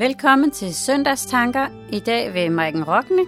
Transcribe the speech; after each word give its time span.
Velkommen 0.00 0.50
til 0.50 0.74
Søndagstanker. 0.74 1.68
I 1.92 1.98
dag 1.98 2.34
ved 2.34 2.50
Maiken 2.50 2.84
Rockne. 2.84 3.26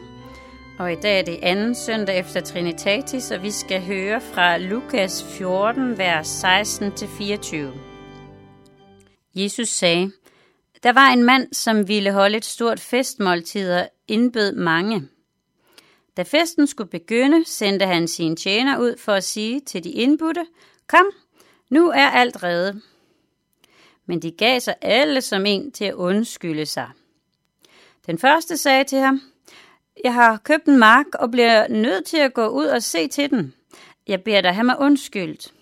Og 0.79 0.93
i 0.93 0.97
dag 0.97 1.19
er 1.19 1.25
det 1.25 1.39
anden 1.43 1.75
søndag 1.75 2.19
efter 2.19 2.41
Trinitatis, 2.41 3.31
og 3.31 3.43
vi 3.43 3.51
skal 3.51 3.83
høre 3.83 4.21
fra 4.21 4.59
Lukas 4.59 5.25
14, 5.25 5.99
vers 5.99 6.45
16-24. 6.45 7.57
Jesus 9.35 9.69
sagde, 9.69 10.13
Der 10.83 10.93
var 10.93 11.09
en 11.09 11.25
mand, 11.25 11.53
som 11.53 11.89
ville 11.89 12.13
holde 12.13 12.37
et 12.37 12.45
stort 12.45 12.81
festmåltid 12.81 13.73
og 13.73 13.89
indbød 14.09 14.53
mange. 14.53 15.09
Da 16.17 16.23
festen 16.23 16.67
skulle 16.67 16.91
begynde, 16.91 17.45
sendte 17.47 17.87
han 17.87 18.09
sin 18.09 18.37
tjener 18.37 18.79
ud 18.79 18.99
for 18.99 19.13
at 19.13 19.25
sige 19.25 19.61
til 19.61 19.85
de 19.85 19.91
indbudte, 19.91 20.47
Kom, 20.89 21.07
nu 21.71 21.91
er 21.91 22.11
alt 22.11 22.43
reddet 22.43 22.83
men 24.07 24.23
de 24.23 24.31
gav 24.31 24.61
sig 24.61 24.75
alle 24.81 25.21
som 25.21 25.47
en 25.47 25.73
til 25.73 25.85
at 25.85 25.95
undskylde 25.95 26.67
sig. 26.67 26.91
Den 28.07 28.19
første 28.19 28.57
sagde 28.57 28.85
til 28.85 28.99
ham, 28.99 29.21
Jeg 30.05 30.15
har 30.15 30.37
købt 30.37 30.65
en 30.65 30.79
mark 30.79 31.07
og 31.15 31.31
bliver 31.31 31.69
nødt 31.69 32.05
til 32.05 32.17
at 32.17 32.35
gå 32.35 32.47
ud 32.47 32.67
og 32.67 32.83
se 32.83 33.09
til 33.09 33.31
den. 33.31 33.55
Jeg 34.09 34.23
beder 34.23 34.41
dig 34.41 34.55
have 34.55 34.65
mig 34.65 34.79
undskyldt. 34.79 35.53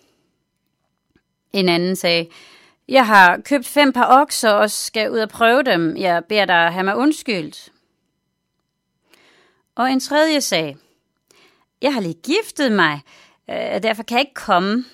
En 1.53 1.69
anden 1.69 1.97
sagde, 1.97 2.29
Jeg 2.89 3.07
har 3.07 3.41
købt 3.45 3.67
fem 3.67 3.93
par 3.93 4.21
okser 4.23 4.51
og 4.51 4.71
skal 4.71 5.11
ud 5.11 5.19
og 5.19 5.29
prøve 5.29 5.63
dem. 5.63 5.97
Jeg 5.97 6.25
beder 6.25 6.45
dig 6.45 6.73
have 6.73 6.85
mig 6.85 6.97
undskyldt. 6.97 7.73
Og 9.75 9.93
en 9.93 10.01
tredje 10.01 10.41
sagde, 10.41 10.77
Jeg 11.83 11.95
har 11.95 12.01
lige 12.01 12.21
giftet 12.23 12.73
mig, 12.73 13.01
øh, 13.51 13.83
derfor 13.83 14.03
kan 14.03 14.19
jeg 14.19 14.21
ikke 14.21 14.35
komme. 14.35 14.85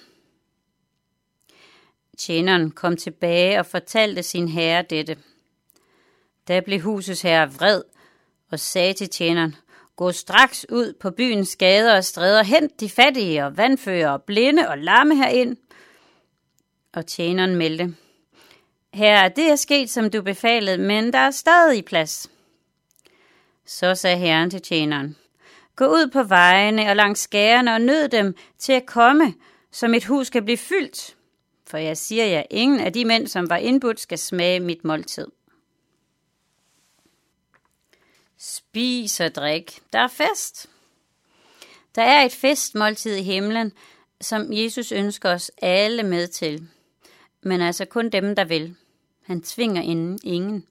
Tjeneren 2.17 2.71
kom 2.71 2.97
tilbage 2.97 3.59
og 3.59 3.67
fortalte 3.67 4.23
sin 4.23 4.49
herre 4.49 4.83
dette. 4.83 5.17
Da 6.49 6.61
blev 6.61 6.81
husets 6.81 7.23
herre 7.23 7.53
vred 7.53 7.83
og 8.51 8.61
sagde 8.61 8.93
til 8.93 9.09
tjeneren, 9.09 9.57
Gå 9.97 10.13
straks 10.13 10.67
ud 10.69 10.93
på 11.01 11.11
byens 11.11 11.57
gader 11.57 11.97
og 11.97 12.05
stræder, 12.05 12.43
hent 12.43 12.81
de 12.81 12.89
fattige 12.89 13.45
og 13.45 13.57
vandfører 13.57 14.11
og 14.11 14.23
blinde 14.23 14.69
og 14.69 14.79
lamme 14.79 15.17
herind. 15.17 15.57
Og 16.93 17.07
tjeneren 17.07 17.57
meldte, 17.57 17.95
Herre, 18.95 19.29
det 19.29 19.51
er 19.51 19.57
sket, 19.57 19.91
som 19.91 20.11
du 20.11 20.23
befalede, 20.23 20.79
men 20.79 21.13
der 21.13 21.19
er 21.19 21.31
stadig 21.31 21.85
plads. 21.85 22.31
Så 23.67 23.95
sagde 23.95 24.17
herren 24.17 24.51
til 24.51 24.63
tjeneren, 24.63 25.17
Gå 25.77 25.87
ud 25.87 26.11
på 26.13 26.23
vejene 26.23 26.91
og 26.91 26.97
langs 26.97 27.21
skærene 27.21 27.75
og 27.75 27.81
nød 27.81 28.09
dem 28.09 28.35
til 28.59 28.73
at 28.73 28.87
komme, 28.87 29.35
så 29.73 29.89
mit 29.89 30.05
hus 30.05 30.31
kan 30.31 30.45
blive 30.45 30.59
fyldt. 30.59 31.16
For 31.67 31.79
jeg 31.79 31.97
siger 31.99 32.25
jer, 32.25 32.43
ingen 32.51 32.81
af 32.81 32.93
de 32.93 33.05
mænd, 33.05 33.27
som 33.27 33.51
var 33.51 33.57
indbudt, 33.57 34.01
skal 34.01 34.19
smage 34.19 34.61
mit 34.61 34.85
måltid. 34.85 35.27
Spis 38.37 39.21
og 39.21 39.35
drik. 39.35 39.81
Der 39.93 39.99
er 39.99 40.09
fest. 40.09 40.67
Der 41.95 42.03
er 42.03 42.23
et 42.23 42.33
festmåltid 42.33 43.17
i 43.17 43.23
himlen, 43.23 43.73
som 44.21 44.53
Jesus 44.53 44.93
ønsker 44.93 45.31
os 45.31 45.51
alle 45.63 46.03
med 46.03 46.29
til. 46.29 46.69
Men 47.43 47.61
altså 47.61 47.85
kun 47.85 48.11
dem, 48.11 48.35
der 48.35 48.45
vil. 48.45 48.77
Han 49.23 49.43
tvinger 49.43 49.83
ingen. 50.25 50.67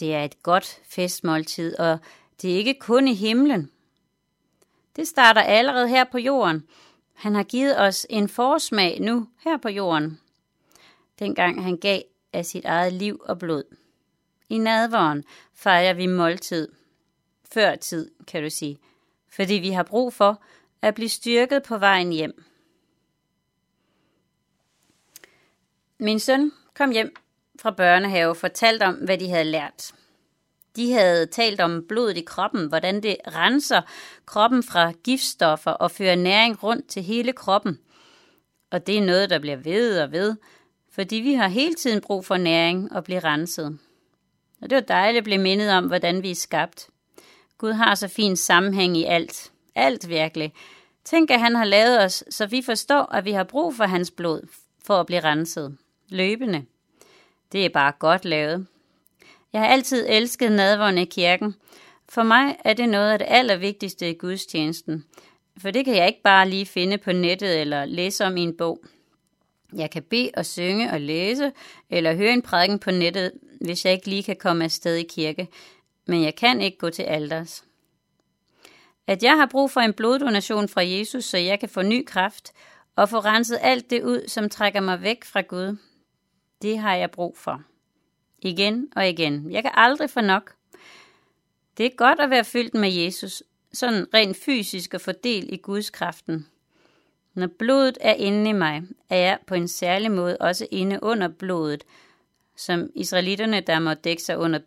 Det 0.00 0.14
er 0.14 0.24
et 0.24 0.42
godt 0.42 0.80
festmåltid, 0.88 1.78
og 1.78 1.98
det 2.42 2.52
er 2.52 2.56
ikke 2.56 2.74
kun 2.80 3.08
i 3.08 3.14
himlen. 3.14 3.70
Det 4.96 5.08
starter 5.08 5.40
allerede 5.42 5.88
her 5.88 6.04
på 6.04 6.18
jorden– 6.18 6.66
han 7.16 7.34
har 7.34 7.42
givet 7.42 7.80
os 7.80 8.06
en 8.10 8.28
forsmag 8.28 9.00
nu 9.00 9.28
her 9.44 9.56
på 9.56 9.68
jorden, 9.68 10.20
dengang 11.18 11.62
han 11.62 11.76
gav 11.76 12.02
af 12.32 12.46
sit 12.46 12.64
eget 12.64 12.92
liv 12.92 13.20
og 13.24 13.38
blod. 13.38 13.76
I 14.48 14.58
nadvåren 14.58 15.24
fejrer 15.54 15.94
vi 15.94 16.06
måltid. 16.06 16.68
Før 17.52 17.76
tid, 17.76 18.10
kan 18.26 18.42
du 18.42 18.50
sige, 18.50 18.78
fordi 19.28 19.54
vi 19.54 19.70
har 19.70 19.82
brug 19.82 20.12
for 20.12 20.42
at 20.82 20.94
blive 20.94 21.08
styrket 21.08 21.62
på 21.62 21.78
vejen 21.78 22.12
hjem. 22.12 22.44
Min 25.98 26.20
søn 26.20 26.52
kom 26.74 26.90
hjem 26.90 27.16
fra 27.60 27.70
børnehave 27.70 28.30
og 28.30 28.36
fortalte 28.36 28.82
om, 28.82 28.94
hvad 28.94 29.18
de 29.18 29.28
havde 29.28 29.44
lært. 29.44 29.94
De 30.76 30.92
havde 30.92 31.26
talt 31.26 31.60
om 31.60 31.84
blodet 31.88 32.16
i 32.18 32.20
kroppen, 32.20 32.68
hvordan 32.68 33.02
det 33.02 33.16
renser 33.26 33.80
kroppen 34.26 34.62
fra 34.62 34.92
giftstoffer 34.92 35.70
og 35.70 35.90
fører 35.90 36.16
næring 36.16 36.62
rundt 36.62 36.88
til 36.88 37.02
hele 37.02 37.32
kroppen. 37.32 37.78
Og 38.70 38.86
det 38.86 38.98
er 38.98 39.02
noget, 39.02 39.30
der 39.30 39.38
bliver 39.38 39.56
ved 39.56 40.00
og 40.00 40.12
ved, 40.12 40.36
fordi 40.92 41.16
vi 41.16 41.34
har 41.34 41.48
hele 41.48 41.74
tiden 41.74 42.00
brug 42.00 42.24
for 42.24 42.36
næring 42.36 42.92
og 42.92 43.04
blive 43.04 43.20
renset. 43.20 43.78
Og 44.62 44.70
det 44.70 44.76
var 44.76 44.82
dejligt 44.82 45.18
at 45.18 45.24
blive 45.24 45.38
mindet 45.38 45.70
om, 45.70 45.86
hvordan 45.86 46.22
vi 46.22 46.30
er 46.30 46.34
skabt. 46.34 46.88
Gud 47.58 47.72
har 47.72 47.94
så 47.94 48.08
fin 48.08 48.36
sammenhæng 48.36 48.96
i 48.96 49.04
alt. 49.04 49.52
Alt 49.74 50.08
virkelig. 50.08 50.52
Tænk, 51.04 51.30
at 51.30 51.40
han 51.40 51.54
har 51.54 51.64
lavet 51.64 52.04
os, 52.04 52.24
så 52.30 52.46
vi 52.46 52.62
forstår, 52.62 53.12
at 53.14 53.24
vi 53.24 53.32
har 53.32 53.44
brug 53.44 53.74
for 53.74 53.84
hans 53.84 54.10
blod 54.10 54.48
for 54.84 55.00
at 55.00 55.06
blive 55.06 55.20
renset. 55.20 55.76
Løbende. 56.08 56.64
Det 57.52 57.64
er 57.64 57.68
bare 57.68 57.92
godt 57.98 58.24
lavet. 58.24 58.66
Jeg 59.56 59.64
har 59.64 59.72
altid 59.72 60.06
elsket 60.08 60.52
nadvånd 60.52 60.98
i 60.98 61.04
kirken. 61.04 61.54
For 62.08 62.22
mig 62.22 62.56
er 62.64 62.72
det 62.72 62.88
noget 62.88 63.12
af 63.12 63.18
det 63.18 63.26
allervigtigste 63.30 64.10
i 64.10 64.14
gudstjenesten. 64.14 65.04
For 65.58 65.70
det 65.70 65.84
kan 65.84 65.96
jeg 65.96 66.06
ikke 66.06 66.22
bare 66.22 66.48
lige 66.48 66.66
finde 66.66 66.98
på 66.98 67.12
nettet 67.12 67.60
eller 67.60 67.84
læse 67.84 68.24
om 68.24 68.36
i 68.36 68.40
en 68.40 68.56
bog. 68.56 68.84
Jeg 69.76 69.90
kan 69.90 70.02
bede 70.02 70.30
og 70.36 70.46
synge 70.46 70.90
og 70.90 71.00
læse, 71.00 71.52
eller 71.90 72.14
høre 72.14 72.32
en 72.32 72.42
prædiken 72.42 72.78
på 72.78 72.90
nettet, 72.90 73.32
hvis 73.60 73.84
jeg 73.84 73.92
ikke 73.92 74.08
lige 74.08 74.22
kan 74.22 74.36
komme 74.36 74.64
afsted 74.64 74.94
i 74.94 75.02
kirke. 75.02 75.48
Men 76.06 76.22
jeg 76.24 76.34
kan 76.34 76.60
ikke 76.60 76.78
gå 76.78 76.90
til 76.90 77.02
alders. 77.02 77.64
At 79.06 79.22
jeg 79.22 79.36
har 79.36 79.46
brug 79.46 79.70
for 79.70 79.80
en 79.80 79.92
bloddonation 79.92 80.68
fra 80.68 80.86
Jesus, 80.86 81.24
så 81.24 81.38
jeg 81.38 81.60
kan 81.60 81.68
få 81.68 81.82
ny 81.82 82.04
kraft 82.06 82.52
og 82.96 83.08
få 83.08 83.18
renset 83.18 83.58
alt 83.62 83.90
det 83.90 84.02
ud, 84.02 84.28
som 84.28 84.48
trækker 84.48 84.80
mig 84.80 85.02
væk 85.02 85.24
fra 85.24 85.40
Gud, 85.40 85.76
det 86.62 86.78
har 86.78 86.94
jeg 86.94 87.10
brug 87.10 87.38
for. 87.38 87.62
Igen 88.46 88.88
og 88.96 89.08
igen. 89.08 89.50
Jeg 89.50 89.62
kan 89.62 89.72
aldrig 89.74 90.10
få 90.10 90.20
nok. 90.20 90.54
Det 91.78 91.86
er 91.86 91.90
godt 91.96 92.20
at 92.20 92.30
være 92.30 92.44
fyldt 92.44 92.74
med 92.74 92.92
Jesus, 92.92 93.42
sådan 93.72 94.06
rent 94.14 94.36
fysisk 94.36 94.94
og 94.94 95.00
fordel 95.00 95.52
i 95.52 95.56
Guds 95.56 95.90
kraften. 95.90 96.46
Når 97.34 97.46
blodet 97.46 97.98
er 98.00 98.14
inde 98.14 98.50
i 98.50 98.52
mig, 98.52 98.82
er 99.10 99.16
jeg 99.16 99.38
på 99.46 99.54
en 99.54 99.68
særlig 99.68 100.10
måde 100.10 100.36
også 100.40 100.66
inde 100.70 100.98
under 101.02 101.28
blodet, 101.28 101.84
som 102.56 102.90
israelitterne, 102.94 103.60
der 103.60 103.78
må 103.78 103.94
dække 103.94 104.22
sig 104.22 104.38
under, 104.38 104.58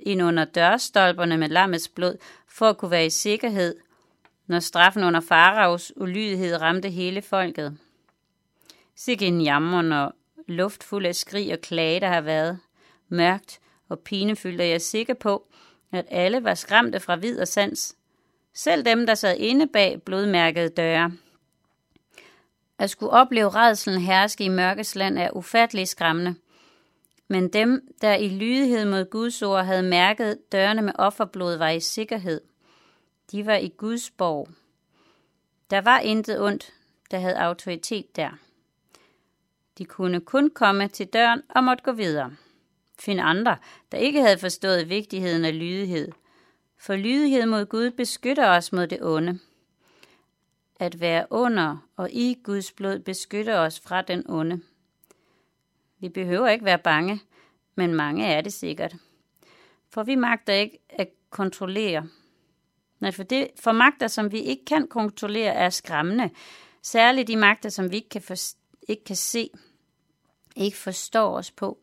ind 0.00 0.22
under 0.22 0.44
dørstolperne 0.44 1.36
med 1.36 1.48
lammets 1.48 1.88
blod, 1.88 2.16
for 2.46 2.68
at 2.68 2.78
kunne 2.78 2.90
være 2.90 3.06
i 3.06 3.10
sikkerhed, 3.10 3.76
når 4.46 4.60
straffen 4.60 5.04
under 5.04 5.20
faraos 5.20 5.92
ulydighed 5.96 6.60
ramte 6.60 6.90
hele 6.90 7.22
folket. 7.22 7.78
Sikke 8.96 9.26
en 9.26 9.40
jammer, 9.40 9.82
når 9.82 10.12
luft 10.46 10.84
fuld 10.84 11.06
af 11.06 11.14
skrig 11.14 11.52
og 11.52 11.60
klage, 11.60 12.00
der 12.00 12.08
har 12.08 12.20
været 12.20 12.58
mørkt 13.08 13.60
og 13.88 13.98
pinefyldt, 13.98 14.60
og 14.60 14.66
jeg 14.66 14.74
er 14.74 14.78
sikker 14.78 15.14
på, 15.14 15.46
at 15.92 16.06
alle 16.10 16.44
var 16.44 16.54
skræmte 16.54 17.00
fra 17.00 17.16
vid 17.16 17.40
og 17.40 17.48
sans. 17.48 17.96
Selv 18.54 18.84
dem, 18.84 19.06
der 19.06 19.14
sad 19.14 19.36
inde 19.36 19.66
bag 19.66 20.02
blodmærkede 20.02 20.68
døre. 20.68 21.12
At 22.78 22.90
skulle 22.90 23.12
opleve 23.12 23.50
redselen 23.50 24.00
herske 24.00 24.44
i 24.44 24.48
mørkets 24.48 24.94
land 24.94 25.18
er 25.18 25.36
ufattelig 25.36 25.88
skræmmende. 25.88 26.34
Men 27.28 27.48
dem, 27.48 27.94
der 28.02 28.14
i 28.14 28.28
lydighed 28.28 28.84
mod 28.84 29.10
Guds 29.10 29.42
ord 29.42 29.64
havde 29.64 29.82
mærket 29.82 30.38
dørene 30.52 30.82
med 30.82 30.92
offerblod, 30.94 31.56
var 31.56 31.68
i 31.68 31.80
sikkerhed. 31.80 32.40
De 33.32 33.46
var 33.46 33.54
i 33.54 33.68
Guds 33.76 34.10
borg. 34.10 34.48
Der 35.70 35.80
var 35.80 35.98
intet 35.98 36.40
ondt, 36.40 36.72
der 37.10 37.18
havde 37.18 37.38
autoritet 37.38 38.16
der. 38.16 38.30
De 39.78 39.84
kunne 39.84 40.20
kun 40.20 40.50
komme 40.50 40.88
til 40.88 41.06
døren 41.06 41.42
og 41.48 41.64
måtte 41.64 41.84
gå 41.84 41.92
videre 41.92 42.36
finde 43.00 43.22
andre, 43.22 43.56
der 43.92 43.98
ikke 43.98 44.20
havde 44.20 44.38
forstået 44.38 44.88
vigtigheden 44.88 45.44
af 45.44 45.58
lydighed. 45.58 46.12
For 46.78 46.96
lydighed 46.96 47.46
mod 47.46 47.66
Gud 47.66 47.90
beskytter 47.90 48.48
os 48.48 48.72
mod 48.72 48.86
det 48.86 49.02
onde. 49.02 49.38
At 50.80 51.00
være 51.00 51.26
under 51.30 51.76
og 51.96 52.10
i 52.12 52.40
Guds 52.44 52.72
blod 52.72 52.98
beskytter 52.98 53.58
os 53.58 53.80
fra 53.80 54.02
den 54.02 54.30
onde. 54.30 54.60
Vi 56.00 56.08
behøver 56.08 56.48
ikke 56.48 56.64
være 56.64 56.78
bange, 56.78 57.20
men 57.74 57.94
mange 57.94 58.26
er 58.26 58.40
det 58.40 58.52
sikkert. 58.52 58.94
For 59.90 60.02
vi 60.02 60.14
magter 60.14 60.52
ikke 60.52 60.78
at 60.88 61.08
kontrollere. 61.30 62.08
Nej, 63.00 63.10
for, 63.10 63.22
det, 63.22 63.48
for 63.56 63.72
magter, 63.72 64.08
som 64.08 64.32
vi 64.32 64.38
ikke 64.38 64.64
kan 64.64 64.86
kontrollere, 64.88 65.54
er 65.54 65.70
skræmmende. 65.70 66.30
Særligt 66.82 67.28
de 67.28 67.36
magter, 67.36 67.68
som 67.68 67.90
vi 67.90 67.96
ikke 67.96 68.08
kan, 68.08 68.22
for, 68.22 68.34
ikke 68.88 69.04
kan 69.04 69.16
se, 69.16 69.50
ikke 70.56 70.76
forstår 70.76 71.36
os 71.36 71.50
på 71.50 71.78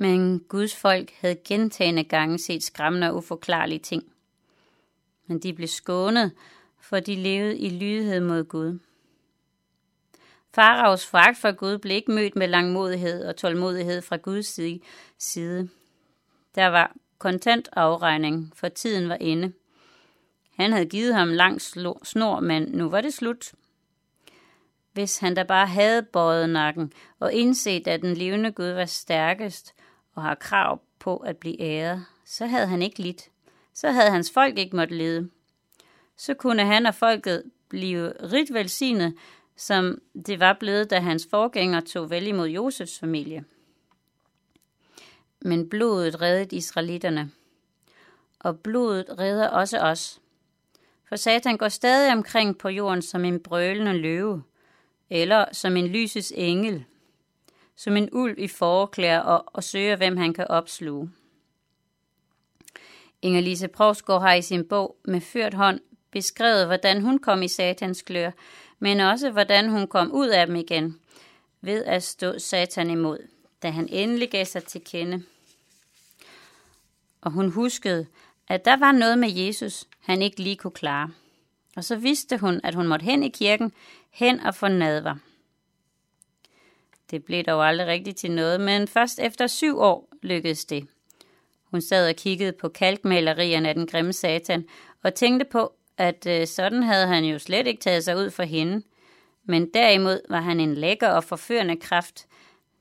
men 0.00 0.40
Guds 0.48 0.76
folk 0.76 1.10
havde 1.20 1.36
gentagende 1.44 2.04
gange 2.04 2.38
set 2.38 2.62
skræmmende 2.62 3.10
og 3.10 3.16
uforklarlige 3.16 3.78
ting. 3.78 4.04
Men 5.26 5.38
de 5.38 5.52
blev 5.52 5.68
skånet, 5.68 6.32
for 6.80 7.00
de 7.00 7.14
levede 7.14 7.58
i 7.58 7.70
lydighed 7.70 8.20
mod 8.20 8.44
Gud. 8.44 8.78
Faraos 10.54 11.06
fragt 11.06 11.38
for 11.38 11.52
Gud 11.52 11.78
blev 11.78 11.96
ikke 11.96 12.12
mødt 12.12 12.36
med 12.36 12.48
langmodighed 12.48 13.24
og 13.24 13.36
tålmodighed 13.36 14.02
fra 14.02 14.16
Guds 14.16 14.60
side. 15.18 15.68
Der 16.54 16.66
var 16.66 16.96
kontant 17.18 17.68
afregning, 17.72 18.52
for 18.54 18.68
tiden 18.68 19.08
var 19.08 19.18
inde. 19.20 19.52
Han 20.56 20.72
havde 20.72 20.86
givet 20.86 21.14
ham 21.14 21.28
lang 21.28 21.60
snor, 22.04 22.40
men 22.40 22.62
nu 22.62 22.88
var 22.88 23.00
det 23.00 23.14
slut. 23.14 23.52
Hvis 24.92 25.18
han 25.18 25.34
da 25.34 25.42
bare 25.42 25.66
havde 25.66 26.02
bøjet 26.02 26.50
nakken 26.50 26.92
og 27.18 27.32
indset, 27.32 27.88
at 27.88 28.02
den 28.02 28.14
levende 28.14 28.52
Gud 28.52 28.70
var 28.70 28.84
stærkest 28.84 29.74
og 30.20 30.26
har 30.26 30.34
krav 30.34 30.80
på 30.98 31.16
at 31.16 31.36
blive 31.36 31.60
æret, 31.60 32.06
så 32.24 32.46
havde 32.46 32.66
han 32.66 32.82
ikke 32.82 32.98
lidt. 32.98 33.28
Så 33.74 33.90
havde 33.90 34.10
hans 34.10 34.30
folk 34.30 34.58
ikke 34.58 34.76
måttet 34.76 34.96
lide. 34.98 35.30
Så 36.16 36.34
kunne 36.34 36.64
han 36.64 36.86
og 36.86 36.94
folket 36.94 37.42
blive 37.68 38.12
rigt 38.32 38.54
velsignet, 38.54 39.14
som 39.56 39.98
det 40.26 40.40
var 40.40 40.56
blevet, 40.60 40.90
da 40.90 41.00
hans 41.00 41.26
forgænger 41.30 41.80
tog 41.80 42.10
vel 42.10 42.26
imod 42.26 42.48
Josefs 42.48 42.98
familie. 42.98 43.44
Men 45.40 45.68
blodet 45.68 46.20
reddede 46.20 46.56
israelitterne. 46.56 47.30
Og 48.38 48.58
blodet 48.58 49.18
redder 49.18 49.48
også 49.48 49.78
os. 49.78 50.20
For 51.08 51.16
Satan 51.16 51.56
går 51.56 51.68
stadig 51.68 52.12
omkring 52.12 52.58
på 52.58 52.68
jorden 52.68 53.02
som 53.02 53.24
en 53.24 53.42
brølende 53.42 53.92
løve, 53.92 54.42
eller 55.10 55.44
som 55.52 55.76
en 55.76 55.86
lysets 55.86 56.32
engel, 56.36 56.84
som 57.80 57.96
en 57.96 58.08
ulv 58.12 58.38
i 58.38 58.48
forklæder 58.48 59.18
og, 59.18 59.44
og 59.46 59.64
søger, 59.64 59.96
hvem 59.96 60.16
han 60.16 60.34
kan 60.34 60.46
opsluge. 60.48 61.10
Inger-Lise 63.22 63.66
Provsgaard 63.66 64.22
har 64.22 64.34
i 64.34 64.42
sin 64.42 64.64
bog 64.64 64.96
med 65.04 65.20
ført 65.20 65.54
hånd 65.54 65.80
beskrevet, 66.10 66.66
hvordan 66.66 67.02
hun 67.02 67.18
kom 67.18 67.42
i 67.42 67.48
satans 67.48 68.02
klør, 68.02 68.30
men 68.78 69.00
også 69.00 69.30
hvordan 69.30 69.68
hun 69.68 69.86
kom 69.86 70.12
ud 70.12 70.28
af 70.28 70.46
dem 70.46 70.56
igen, 70.56 71.00
ved 71.60 71.84
at 71.84 72.02
stå 72.02 72.38
satan 72.38 72.90
imod, 72.90 73.18
da 73.62 73.70
han 73.70 73.88
endelig 73.88 74.30
gav 74.30 74.44
sig 74.44 74.64
til 74.64 74.84
kende. 74.84 75.22
Og 77.20 77.30
hun 77.30 77.50
huskede, 77.50 78.06
at 78.48 78.64
der 78.64 78.76
var 78.76 78.92
noget 78.92 79.18
med 79.18 79.30
Jesus, 79.30 79.84
han 80.00 80.22
ikke 80.22 80.42
lige 80.42 80.56
kunne 80.56 80.70
klare. 80.70 81.10
Og 81.76 81.84
så 81.84 81.96
vidste 81.96 82.38
hun, 82.38 82.60
at 82.64 82.74
hun 82.74 82.86
måtte 82.86 83.04
hen 83.04 83.22
i 83.22 83.28
kirken, 83.28 83.72
hen 84.10 84.40
og 84.40 84.54
få 84.54 84.68
nadver. 84.68 85.14
Det 87.10 87.24
blev 87.24 87.44
dog 87.44 87.68
aldrig 87.68 87.86
rigtigt 87.86 88.16
til 88.16 88.30
noget, 88.30 88.60
men 88.60 88.88
først 88.88 89.18
efter 89.18 89.46
syv 89.46 89.78
år 89.78 90.08
lykkedes 90.22 90.64
det. 90.64 90.86
Hun 91.64 91.80
sad 91.80 92.08
og 92.08 92.16
kiggede 92.16 92.52
på 92.52 92.68
kalkmalerierne 92.68 93.68
af 93.68 93.74
den 93.74 93.86
grimme 93.86 94.12
satan, 94.12 94.64
og 95.02 95.14
tænkte 95.14 95.46
på, 95.50 95.72
at 95.96 96.26
øh, 96.26 96.46
sådan 96.46 96.82
havde 96.82 97.06
han 97.06 97.24
jo 97.24 97.38
slet 97.38 97.66
ikke 97.66 97.80
taget 97.80 98.04
sig 98.04 98.16
ud 98.16 98.30
for 98.30 98.42
hende. 98.42 98.82
Men 99.44 99.70
derimod 99.74 100.20
var 100.28 100.40
han 100.40 100.60
en 100.60 100.74
lækker 100.74 101.08
og 101.08 101.24
forførende 101.24 101.76
kraft, 101.76 102.26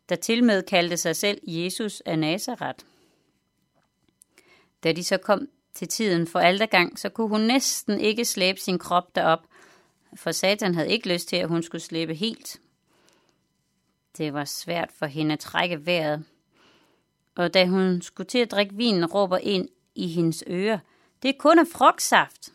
der 0.09 0.15
tilmed 0.15 0.63
kaldte 0.63 0.97
sig 0.97 1.15
selv 1.15 1.39
Jesus 1.47 2.01
af 2.05 2.19
Nazareth. 2.19 2.85
Da 4.83 4.91
de 4.91 5.03
så 5.03 5.17
kom 5.17 5.47
til 5.73 5.87
tiden 5.87 6.27
for 6.27 6.39
aldergang, 6.39 6.99
så 6.99 7.09
kunne 7.09 7.29
hun 7.29 7.41
næsten 7.41 7.99
ikke 7.99 8.25
slæbe 8.25 8.59
sin 8.59 8.79
krop 8.79 9.15
derop, 9.15 9.39
for 10.15 10.31
Satan 10.31 10.75
havde 10.75 10.89
ikke 10.89 11.13
lyst 11.13 11.29
til, 11.29 11.35
at 11.35 11.47
hun 11.47 11.63
skulle 11.63 11.81
slæbe 11.81 12.13
helt. 12.13 12.59
Det 14.17 14.33
var 14.33 14.45
svært 14.45 14.91
for 14.91 15.05
hende 15.05 15.33
at 15.33 15.39
trække 15.39 15.85
vejret. 15.85 16.25
Og 17.35 17.53
da 17.53 17.65
hun 17.65 18.01
skulle 18.01 18.27
til 18.27 18.37
at 18.39 18.51
drikke 18.51 18.75
vinen, 18.75 19.05
råber 19.05 19.37
ind 19.37 19.69
i 19.95 20.07
hendes 20.07 20.43
øre, 20.47 20.79
det 21.23 21.29
er 21.29 21.39
kun 21.39 21.59
af 21.59 21.67
frugtsaft. 21.67 22.53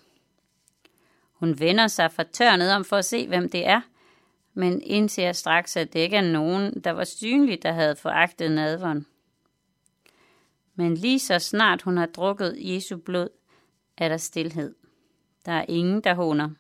Hun 1.33 1.59
vender 1.59 1.87
sig 1.87 2.13
fra 2.13 2.23
tørnet 2.23 2.73
om 2.73 2.85
for 2.85 2.97
at 2.97 3.05
se, 3.05 3.29
hvem 3.29 3.49
det 3.49 3.67
er, 3.67 3.81
men 4.55 4.83
indser 4.83 5.33
straks, 5.33 5.77
at 5.77 5.93
det 5.93 6.01
ikke 6.01 6.17
er 6.17 6.33
nogen, 6.33 6.81
der 6.81 6.91
var 6.91 7.05
synlig, 7.05 7.63
der 7.63 7.73
havde 7.73 7.97
foragtet 7.97 8.51
nadveren. 8.51 9.07
Men 10.75 10.95
lige 10.95 11.19
så 11.19 11.39
snart 11.39 11.83
hun 11.83 11.97
har 11.97 12.07
drukket 12.07 12.57
Jesu 12.59 12.97
blod, 12.97 13.29
er 13.97 14.09
der 14.09 14.17
stillhed. 14.17 14.75
Der 15.47 15.53
er 15.53 15.65
ingen, 15.69 16.01
der 16.01 16.15
håner. 16.15 16.51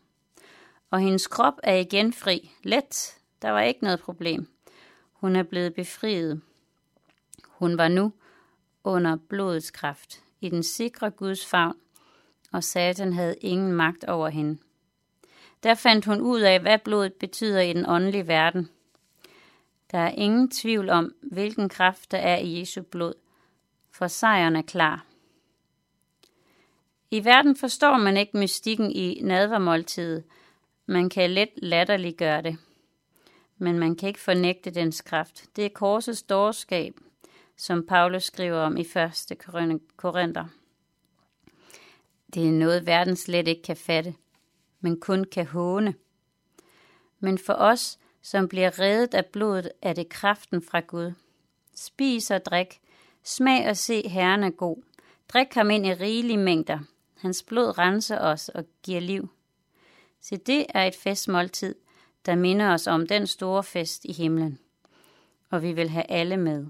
Og 0.90 1.00
hendes 1.00 1.26
krop 1.26 1.54
er 1.62 1.74
igen 1.74 2.12
fri. 2.12 2.50
Let. 2.62 3.18
Der 3.42 3.50
var 3.50 3.60
ikke 3.60 3.84
noget 3.84 4.00
problem. 4.00 4.53
Hun 5.14 5.36
er 5.36 5.42
blevet 5.42 5.74
befriet. 5.74 6.40
Hun 7.44 7.78
var 7.78 7.88
nu 7.88 8.12
under 8.84 9.16
blodets 9.28 9.70
kraft, 9.70 10.22
i 10.40 10.48
den 10.48 10.62
sikre 10.62 11.10
Guds 11.10 11.46
favn, 11.46 11.76
og 12.52 12.64
Satan 12.64 13.12
havde 13.12 13.36
ingen 13.40 13.72
magt 13.72 14.04
over 14.04 14.28
hende. 14.28 14.58
Der 15.62 15.74
fandt 15.74 16.04
hun 16.04 16.20
ud 16.20 16.40
af, 16.40 16.60
hvad 16.60 16.78
blodet 16.78 17.12
betyder 17.12 17.60
i 17.60 17.72
den 17.72 17.88
åndelige 17.88 18.28
verden. 18.28 18.68
Der 19.90 19.98
er 19.98 20.10
ingen 20.10 20.50
tvivl 20.50 20.90
om, 20.90 21.14
hvilken 21.22 21.68
kraft 21.68 22.10
der 22.10 22.18
er 22.18 22.36
i 22.36 22.58
Jesu 22.58 22.82
blod, 22.82 23.14
for 23.90 24.06
sejren 24.06 24.56
er 24.56 24.62
klar. 24.62 25.04
I 27.10 27.24
verden 27.24 27.56
forstår 27.56 27.98
man 27.98 28.16
ikke 28.16 28.38
mystikken 28.38 28.90
i 28.90 29.20
nadvermåltidet. 29.22 30.24
Man 30.86 31.08
kan 31.08 31.30
let 31.30 31.48
latterliggøre 31.56 32.42
det. 32.42 32.58
Men 33.58 33.78
man 33.78 33.96
kan 33.96 34.08
ikke 34.08 34.20
fornægte 34.20 34.70
dens 34.70 35.00
kraft. 35.00 35.44
Det 35.56 35.64
er 35.64 35.68
korsets 35.68 36.22
dårskab, 36.22 36.94
som 37.56 37.86
Paulus 37.86 38.24
skriver 38.24 38.58
om 38.58 38.76
i 38.76 38.80
1. 38.80 39.38
Korinther. 39.96 40.44
Det 42.34 42.48
er 42.48 42.52
noget, 42.52 42.86
verden 42.86 43.16
slet 43.16 43.48
ikke 43.48 43.62
kan 43.62 43.76
fatte, 43.76 44.14
men 44.80 45.00
kun 45.00 45.24
kan 45.24 45.46
håne. 45.46 45.94
Men 47.20 47.38
for 47.38 47.54
os, 47.54 47.98
som 48.22 48.48
bliver 48.48 48.78
reddet 48.80 49.14
af 49.14 49.26
blodet, 49.26 49.72
er 49.82 49.92
det 49.92 50.08
kraften 50.08 50.62
fra 50.62 50.80
Gud. 50.80 51.12
Spis 51.74 52.30
og 52.30 52.44
drik, 52.44 52.80
Smag 53.26 53.68
og 53.68 53.76
se, 53.76 54.08
Herren 54.08 54.42
er 54.44 54.50
god. 54.50 54.82
Drik 55.28 55.54
ham 55.54 55.70
ind 55.70 55.86
i 55.86 55.94
rigelige 55.94 56.38
mængder. 56.38 56.78
Hans 57.16 57.42
blod 57.42 57.78
renser 57.78 58.18
os 58.18 58.48
og 58.48 58.64
giver 58.82 59.00
liv. 59.00 59.28
Se, 60.20 60.36
det 60.36 60.66
er 60.68 60.84
et 60.84 60.94
festmåltid, 60.94 61.74
der 62.26 62.34
minder 62.34 62.72
os 62.72 62.86
om 62.86 63.06
den 63.06 63.26
store 63.26 63.62
fest 63.62 64.04
i 64.04 64.12
himlen. 64.12 64.58
Og 65.50 65.62
vi 65.62 65.72
vil 65.72 65.88
have 65.88 66.10
alle 66.10 66.36
med. 66.36 66.66